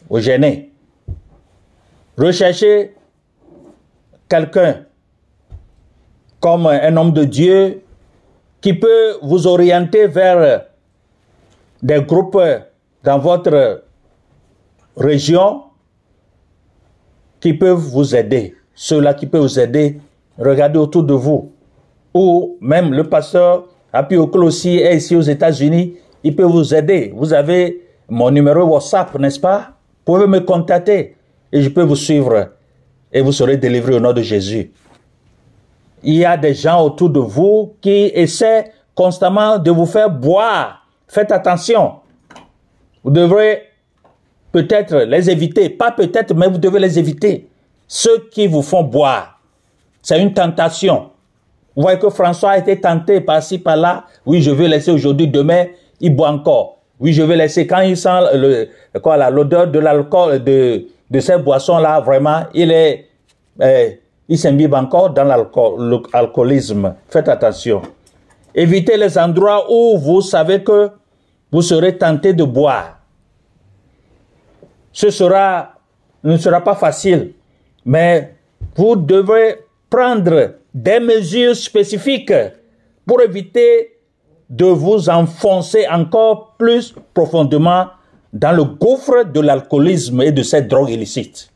vous 0.10 0.20
gêner. 0.20 0.72
Recherchez 2.18 2.96
quelqu'un 4.30 4.86
comme 6.40 6.68
un 6.68 6.96
homme 6.98 7.14
de 7.14 7.24
Dieu 7.24 7.82
qui 8.62 8.74
peut 8.74 9.18
vous 9.22 9.48
orienter 9.48 10.08
vers 10.08 10.66
des 11.82 12.02
groupes 12.02 12.40
dans 13.04 13.20
votre 13.20 13.84
région 14.96 15.64
qui 17.40 17.54
peuvent 17.54 17.78
vous 17.78 18.16
aider. 18.16 18.56
Ceux-là 18.76 19.14
qui 19.14 19.28
peuvent 19.28 19.42
vous 19.42 19.60
aider, 19.60 20.00
regardez 20.38 20.80
autour 20.80 21.04
de 21.04 21.14
vous. 21.14 21.52
Ou 22.14 22.58
même 22.62 22.94
le 22.94 23.04
pasteur 23.04 23.66
Apio 23.92 24.30
aussi 24.36 24.78
est 24.78 24.98
ici 24.98 25.16
aux 25.16 25.22
États-Unis, 25.22 25.96
il 26.24 26.36
peut 26.36 26.44
vous 26.44 26.74
aider. 26.74 27.14
Vous 27.16 27.34
avez 27.34 27.82
mon 28.10 28.32
numéro 28.32 28.62
WhatsApp, 28.62 29.18
n'est-ce 29.20 29.40
pas? 29.40 29.74
Vous 30.06 30.14
pouvez 30.14 30.28
me 30.28 30.40
contacter 30.40 31.16
et 31.52 31.62
je 31.62 31.70
peux 31.70 31.84
vous 31.84 31.96
suivre 31.96 32.50
et 33.12 33.22
vous 33.22 33.32
serez 33.32 33.58
délivré 33.58 33.96
au 33.96 34.00
nom 34.00 34.14
de 34.14 34.22
Jésus 34.22 34.72
il 36.04 36.16
y 36.16 36.26
a 36.26 36.38
des 36.38 36.54
gens 36.54 36.84
autour 36.84 37.10
de 37.10 37.20
vous 37.20 37.76
qui 37.82 38.12
essaient 38.14 38.72
constamment 38.94 39.58
de 39.58 39.72
vous 39.72 39.86
faire 39.86 40.10
boire. 40.10 40.86
Faites 41.08 41.32
attention. 41.32 41.96
Vous 43.04 43.12
devrez 43.12 43.64
peut-être 44.54 44.96
les 45.00 45.30
éviter. 45.30 45.68
Pas 45.68 45.92
peut-être, 45.92 46.34
mais 46.34 46.48
vous 46.48 46.58
devez 46.58 46.80
les 46.80 46.98
éviter. 46.98 47.50
Ceux 47.88 48.30
qui 48.32 48.48
vous 48.48 48.62
font 48.62 48.84
boire. 48.84 49.42
C'est 50.02 50.22
une 50.22 50.34
tentation. 50.34 51.10
Vous 51.76 51.82
voyez 51.82 52.00
que 52.00 52.10
François 52.10 52.52
a 52.52 52.58
été 52.60 52.80
tenté 52.80 53.20
par-ci, 53.20 53.58
par-là. 53.58 54.06
Oui, 54.26 54.42
je 54.42 54.52
vais 54.52 54.68
laisser 54.68 54.92
aujourd'hui, 54.92 55.28
demain, 55.28 55.66
il 56.00 56.16
boit 56.16 56.30
encore. 56.30 56.78
Oui, 57.00 57.12
je 57.12 57.24
vais 57.24 57.36
laisser. 57.36 57.66
Quand 57.66 57.82
il 57.82 57.98
sent 57.98 58.20
le, 58.36 58.70
quoi, 59.02 59.30
l'odeur 59.30 59.68
de 59.68 59.80
l'alcool, 59.80 60.44
de, 60.44 60.86
de 61.10 61.20
ces 61.20 61.38
boissons-là, 61.38 62.00
vraiment, 62.02 62.44
il 62.54 62.72
est, 62.72 63.08
eh, 63.62 64.00
il 64.30 64.38
s'imbibe 64.38 64.74
encore 64.76 65.10
dans 65.10 65.24
l'alcoolisme. 65.24 66.94
Faites 67.10 67.28
attention. 67.28 67.82
Évitez 68.54 68.98
les 68.98 69.18
endroits 69.18 69.66
où 69.70 69.98
vous 69.98 70.22
savez 70.22 70.64
que 70.64 70.90
vous 71.52 71.62
serez 71.64 71.98
tenté 71.98 72.34
de 72.34 72.44
boire. 72.44 73.00
Ce 74.94 75.10
sera, 75.10 75.74
ne 76.24 76.38
sera 76.38 76.62
pas 76.62 76.76
facile, 76.76 77.34
mais 77.84 78.36
vous 78.76 78.96
devrez 78.96 79.66
prendre 79.90 80.56
des 80.74 81.00
mesures 81.00 81.56
spécifiques 81.56 82.34
pour 83.06 83.22
éviter 83.22 83.98
de 84.50 84.66
vous 84.66 85.10
enfoncer 85.10 85.86
encore 85.92 86.56
plus 86.58 86.94
profondément 87.14 87.88
dans 88.32 88.52
le 88.56 88.64
gouffre 88.64 89.24
de 89.26 89.40
l'alcoolisme 89.40 90.22
et 90.22 90.32
de 90.32 90.44
cette 90.44 90.68
drogue 90.68 90.90
illicite. 90.90 91.50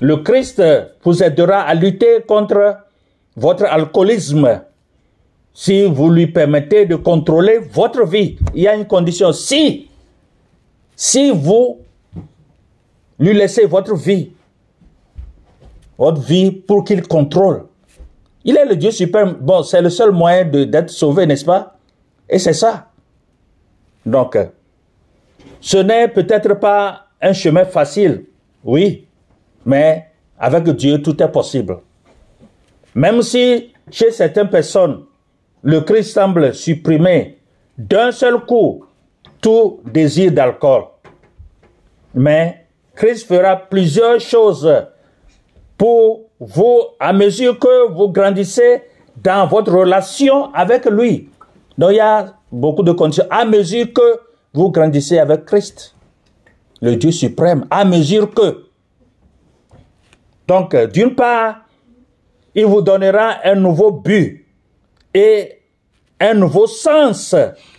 Le 0.00 0.18
Christ 0.18 0.62
vous 1.02 1.22
aidera 1.22 1.60
à 1.60 1.74
lutter 1.74 2.22
contre 2.26 2.78
votre 3.36 3.64
alcoolisme 3.64 4.60
si 5.52 5.84
vous 5.84 6.10
lui 6.10 6.26
permettez 6.26 6.84
de 6.84 6.96
contrôler 6.96 7.58
votre 7.72 8.04
vie. 8.04 8.36
Il 8.54 8.62
y 8.62 8.68
a 8.68 8.74
une 8.74 8.86
condition. 8.86 9.32
Si, 9.32 9.88
si 10.96 11.30
vous 11.30 11.80
lui 13.18 13.34
laissez 13.34 13.66
votre 13.66 13.94
vie, 13.94 14.32
votre 15.98 16.20
vie 16.20 16.50
pour 16.50 16.84
qu'il 16.84 17.06
contrôle. 17.06 17.66
Il 18.44 18.56
est 18.56 18.64
le 18.64 18.76
Dieu 18.76 18.90
suprême. 18.90 19.36
Bon, 19.40 19.62
c'est 19.62 19.82
le 19.82 19.90
seul 19.90 20.10
moyen 20.10 20.44
d'être 20.44 20.90
sauvé, 20.90 21.26
n'est-ce 21.26 21.44
pas? 21.44 21.76
Et 22.28 22.38
c'est 22.38 22.52
ça. 22.52 22.88
Donc, 24.04 24.38
ce 25.60 25.76
n'est 25.78 26.08
peut-être 26.08 26.54
pas 26.54 27.06
un 27.20 27.32
chemin 27.32 27.64
facile, 27.64 28.24
oui, 28.64 29.06
mais 29.64 30.06
avec 30.38 30.64
Dieu, 30.70 31.02
tout 31.02 31.20
est 31.22 31.28
possible. 31.28 31.78
Même 32.94 33.20
si 33.22 33.72
chez 33.90 34.10
certaines 34.10 34.48
personnes, 34.48 35.04
le 35.62 35.80
Christ 35.80 36.12
semble 36.12 36.54
supprimer 36.54 37.38
d'un 37.76 38.12
seul 38.12 38.38
coup 38.46 38.85
tout 39.46 39.78
désir 39.84 40.32
d'alcool. 40.32 40.86
Mais 42.12 42.66
Christ 42.96 43.28
fera 43.28 43.54
plusieurs 43.54 44.18
choses 44.18 44.68
pour 45.78 46.22
vous 46.40 46.80
à 46.98 47.12
mesure 47.12 47.56
que 47.56 47.92
vous 47.92 48.08
grandissez 48.08 48.82
dans 49.22 49.46
votre 49.46 49.72
relation 49.72 50.52
avec 50.52 50.86
lui. 50.86 51.30
Donc 51.78 51.92
il 51.92 51.98
y 51.98 52.00
a 52.00 52.34
beaucoup 52.50 52.82
de 52.82 52.90
conditions. 52.90 53.26
À 53.30 53.44
mesure 53.44 53.92
que 53.92 54.18
vous 54.52 54.72
grandissez 54.72 55.20
avec 55.20 55.44
Christ, 55.44 55.94
le 56.80 56.96
Dieu 56.96 57.12
suprême, 57.12 57.66
à 57.70 57.84
mesure 57.84 58.34
que 58.34 58.64
donc, 60.48 60.74
d'une 60.92 61.14
part, 61.14 61.60
il 62.52 62.66
vous 62.66 62.82
donnera 62.82 63.36
un 63.44 63.54
nouveau 63.54 63.92
but 63.92 64.44
et 65.14 65.60
un 66.18 66.34
nouveau 66.34 66.66
sens 66.66 67.32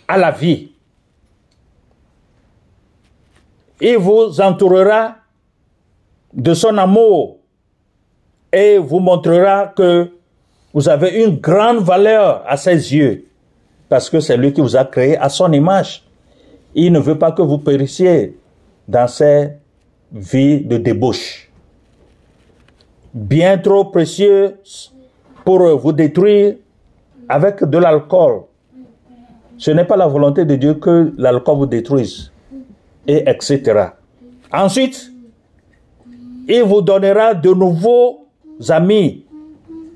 à 0.06 0.16
la 0.16 0.30
vie. 0.30 0.72
Il 3.80 3.98
vous 3.98 4.40
entourera 4.40 5.16
de 6.32 6.54
son 6.54 6.76
amour 6.78 7.38
et 8.52 8.78
vous 8.78 9.00
montrera 9.00 9.68
que 9.68 10.10
vous 10.74 10.88
avez 10.88 11.22
une 11.24 11.36
grande 11.36 11.78
valeur 11.78 12.42
à 12.46 12.56
ses 12.56 12.94
yeux 12.94 13.24
parce 13.88 14.10
que 14.10 14.20
c'est 14.20 14.36
lui 14.36 14.52
qui 14.52 14.60
vous 14.60 14.76
a 14.76 14.84
créé 14.84 15.16
à 15.16 15.28
son 15.28 15.52
image. 15.52 16.04
Il 16.74 16.92
ne 16.92 16.98
veut 16.98 17.18
pas 17.18 17.32
que 17.32 17.42
vous 17.42 17.58
périssiez 17.58 18.36
dans 18.86 19.08
ces 19.08 19.52
vies 20.12 20.60
de 20.60 20.76
débauche 20.76 21.48
bien 23.14 23.58
trop 23.58 23.84
précieux 23.86 24.56
pour 25.44 25.58
vous 25.76 25.92
détruire 25.92 26.56
avec 27.28 27.64
de 27.64 27.78
l'alcool. 27.78 28.42
Ce 29.56 29.70
n'est 29.70 29.84
pas 29.84 29.96
la 29.96 30.06
volonté 30.06 30.44
de 30.44 30.54
Dieu 30.54 30.74
que 30.74 31.12
l'alcool 31.18 31.56
vous 31.58 31.66
détruise, 31.66 32.27
et 33.08 33.28
etc. 33.28 33.88
Ensuite, 34.52 35.10
il 36.46 36.62
vous 36.62 36.82
donnera 36.82 37.34
de 37.34 37.50
nouveaux 37.50 38.28
amis, 38.68 39.26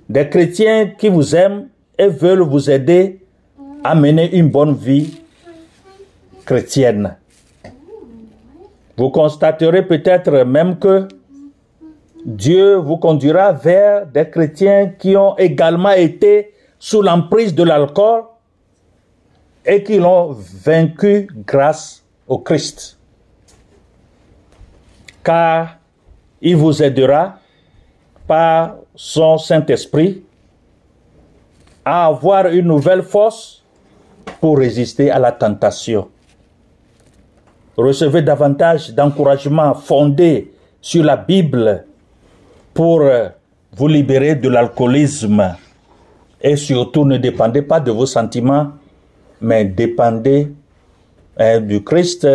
des 0.08 0.28
chrétiens 0.28 0.92
qui 0.98 1.08
vous 1.08 1.36
aiment 1.36 1.68
et 1.98 2.08
veulent 2.08 2.42
vous 2.42 2.70
aider 2.70 3.20
à 3.84 3.94
mener 3.94 4.36
une 4.36 4.48
bonne 4.48 4.74
vie 4.74 5.20
chrétienne. 6.44 7.16
Vous 8.96 9.10
constaterez 9.10 9.86
peut-être 9.86 10.44
même 10.44 10.78
que 10.78 11.08
Dieu 12.24 12.76
vous 12.76 12.98
conduira 12.98 13.52
vers 13.52 14.06
des 14.06 14.28
chrétiens 14.28 14.92
qui 14.98 15.16
ont 15.16 15.36
également 15.36 15.90
été 15.92 16.52
sous 16.78 17.02
l'emprise 17.02 17.54
de 17.54 17.62
l'alcool 17.62 18.24
et 19.64 19.82
qui 19.82 19.98
l'ont 19.98 20.36
vaincu 20.64 21.28
grâce 21.46 22.04
au 22.28 22.38
Christ. 22.38 22.98
Car 25.22 25.78
il 26.40 26.56
vous 26.56 26.82
aidera 26.82 27.38
par 28.26 28.76
son 28.94 29.38
Saint-Esprit 29.38 30.22
à 31.84 32.06
avoir 32.06 32.46
une 32.48 32.66
nouvelle 32.66 33.02
force 33.02 33.62
pour 34.40 34.58
résister 34.58 35.10
à 35.10 35.18
la 35.18 35.32
tentation. 35.32 36.08
Recevez 37.76 38.22
davantage 38.22 38.92
d'encouragement 38.92 39.74
fondé 39.74 40.52
sur 40.80 41.04
la 41.04 41.16
Bible 41.16 41.84
pour 42.74 43.00
euh, 43.00 43.28
vous 43.74 43.88
libérer 43.88 44.34
de 44.34 44.48
l'alcoolisme. 44.48 45.56
Et 46.40 46.56
surtout, 46.56 47.04
ne 47.04 47.16
dépendez 47.16 47.62
pas 47.62 47.80
de 47.80 47.90
vos 47.90 48.06
sentiments, 48.06 48.72
mais 49.40 49.64
dépendez 49.64 50.52
hein, 51.38 51.60
du 51.60 51.82
Christ 51.82 52.26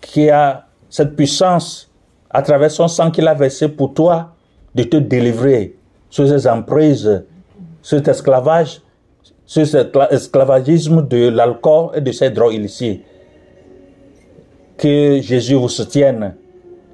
qui 0.00 0.30
a 0.30 0.66
cette 0.88 1.16
puissance 1.16 1.90
à 2.34 2.42
travers 2.42 2.70
son 2.70 2.88
sang 2.88 3.12
qu'il 3.12 3.28
a 3.28 3.32
versé 3.32 3.68
pour 3.68 3.94
toi 3.94 4.34
de 4.74 4.82
te 4.82 4.96
délivrer 4.96 5.76
sur 6.10 6.26
ces 6.26 6.48
emprises, 6.48 7.24
sur 7.80 7.98
cet 7.98 8.08
esclavage, 8.08 8.80
sur 9.46 9.64
cet 9.64 9.96
esclavagisme 10.10 11.06
de 11.06 11.28
l'alcool 11.28 11.90
et 11.94 12.00
de 12.00 12.10
ces 12.10 12.30
drogues 12.30 12.54
illicites. 12.54 13.04
Que 14.76 15.20
Jésus 15.20 15.54
vous 15.54 15.68
soutienne 15.68 16.34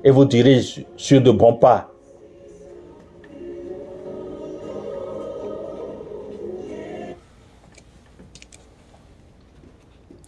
et 0.04 0.10
vous 0.10 0.26
dirige 0.26 0.84
sur 0.94 1.22
de 1.22 1.30
bons 1.30 1.54
pas. 1.54 1.90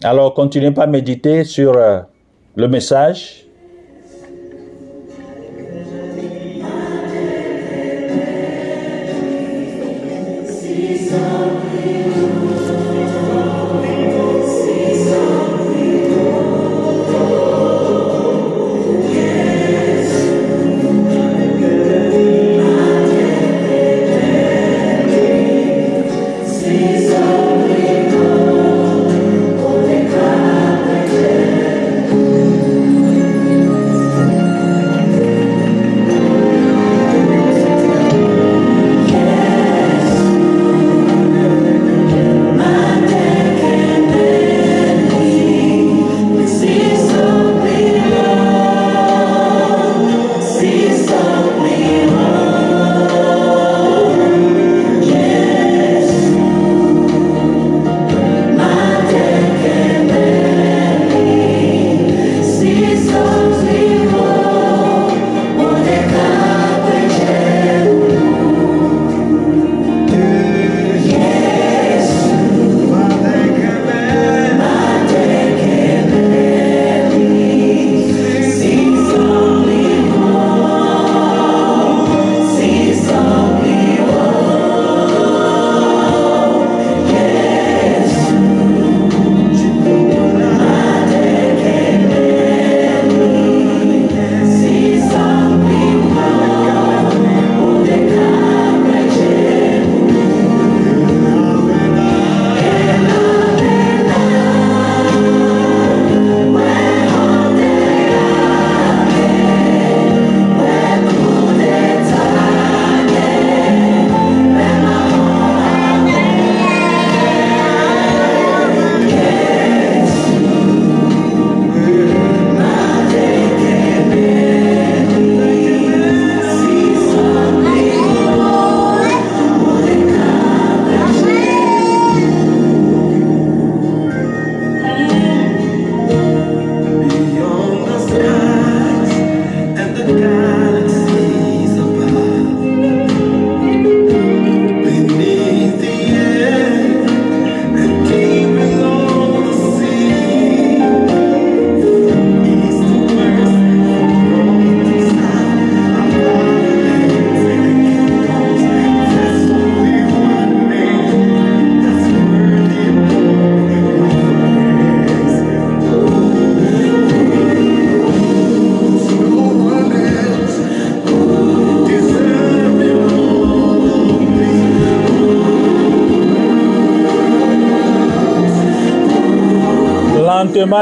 Alors, 0.03 0.33
continuez 0.33 0.71
pas 0.71 0.85
à 0.85 0.87
méditer 0.87 1.45
sur 1.45 1.77
euh, 1.77 2.01
le 2.57 2.67
message. 2.67 3.42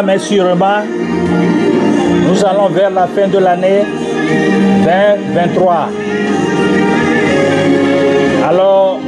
Mais 0.04 0.18
sûrement, 0.18 0.82
nous 2.28 2.44
allons 2.44 2.68
vers 2.68 2.90
la 2.90 3.06
fin 3.06 3.28
de 3.28 3.38
l'année 3.38 3.84
2023. 4.84 5.88
Alors, 8.48 8.98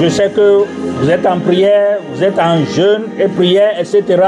je 0.00 0.08
sais 0.08 0.30
que 0.30 0.64
vous 1.00 1.10
êtes 1.10 1.24
en 1.26 1.38
prière, 1.38 1.98
vous 2.12 2.22
êtes 2.22 2.38
en 2.38 2.64
jeûne 2.74 3.04
et 3.18 3.28
prière, 3.28 3.74
etc. 3.78 4.22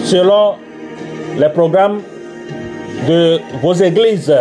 Selon 0.00 0.54
les 1.38 1.48
programmes 1.48 2.00
de 3.08 3.38
vos 3.62 3.74
églises. 3.74 4.34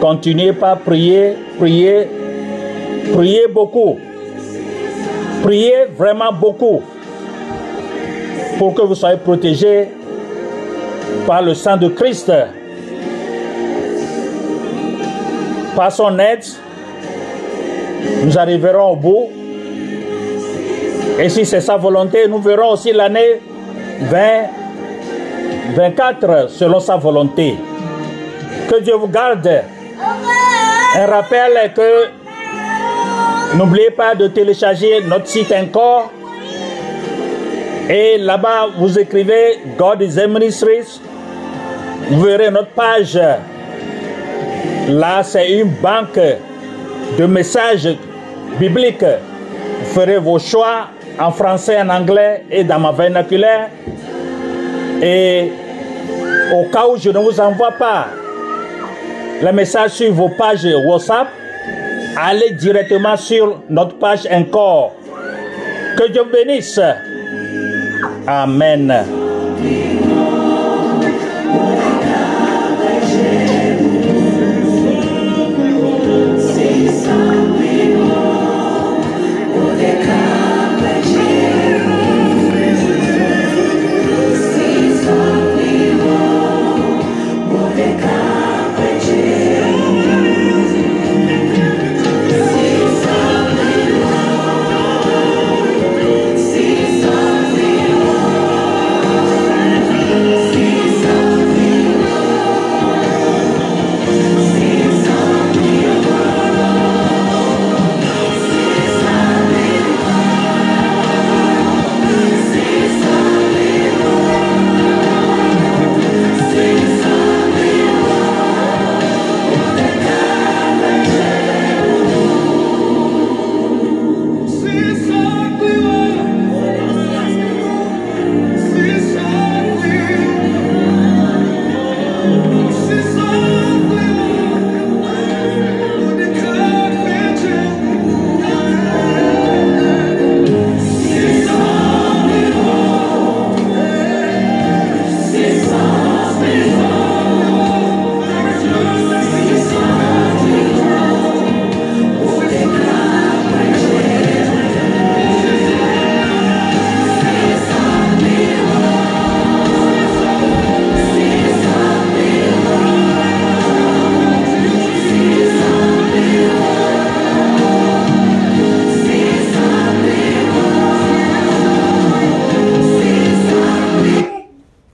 Continuez 0.00 0.52
par 0.52 0.78
prier, 0.78 1.34
prier, 1.58 2.08
prier 3.12 3.46
beaucoup. 3.52 3.98
Priez 5.42 5.86
vraiment 5.96 6.32
beaucoup 6.32 6.82
pour 8.58 8.74
que 8.74 8.82
vous 8.82 8.94
soyez 8.94 9.16
protégés 9.18 9.88
par 11.26 11.42
le 11.42 11.54
sang 11.54 11.76
de 11.76 11.88
Christ. 11.88 12.32
Par 15.74 15.90
son 15.92 16.18
aide, 16.18 16.44
nous 18.24 18.38
arriverons 18.38 18.92
au 18.92 18.96
bout. 18.96 19.28
Et 21.18 21.28
si 21.28 21.44
c'est 21.44 21.60
sa 21.60 21.76
volonté, 21.76 22.26
nous 22.28 22.38
verrons 22.38 22.70
aussi 22.72 22.92
l'année 22.92 23.40
2024 24.00 26.48
selon 26.50 26.80
sa 26.80 26.96
volonté. 26.96 27.56
Que 28.68 28.80
Dieu 28.80 28.94
vous 28.94 29.08
garde. 29.08 29.62
Un 30.96 31.06
rappel 31.06 31.72
que 31.74 32.08
n'oubliez 33.56 33.90
pas 33.90 34.14
de 34.14 34.28
télécharger 34.28 35.02
notre 35.06 35.26
site 35.26 35.52
encore 35.52 36.10
et 37.88 38.18
là-bas, 38.18 38.68
vous 38.78 38.98
écrivez 38.98 39.60
God 39.78 40.02
is 40.02 40.18
a 40.18 40.26
Ministries. 40.26 41.00
Vous 42.10 42.22
verrez 42.22 42.50
notre 42.50 42.70
page 42.70 43.18
Là, 44.88 45.22
c'est 45.24 45.50
une 45.52 45.70
banque 45.82 46.20
de 47.18 47.26
messages 47.26 47.88
bibliques. 48.58 49.02
Vous 49.02 49.86
ferez 49.86 50.18
vos 50.18 50.38
choix 50.38 50.88
en 51.18 51.30
français, 51.30 51.80
en 51.80 51.88
anglais 51.88 52.44
et 52.50 52.62
dans 52.62 52.78
ma 52.78 52.92
vernaculaire. 52.92 53.68
Et 55.02 55.50
au 56.54 56.64
cas 56.70 56.86
où 56.86 56.96
je 56.96 57.10
ne 57.10 57.18
vous 57.18 57.40
envoie 57.40 57.72
pas 57.72 58.06
les 59.42 59.52
messages 59.52 59.90
sur 59.92 60.12
vos 60.12 60.28
pages 60.30 60.66
WhatsApp, 60.86 61.28
allez 62.16 62.50
directement 62.52 63.16
sur 63.16 63.60
notre 63.68 63.96
page 63.98 64.26
encore. 64.30 64.92
Que 65.96 66.10
Dieu 66.10 66.22
bénisse. 66.32 66.80
Amen. 68.28 68.90